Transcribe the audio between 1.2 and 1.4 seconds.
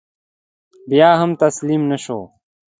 هم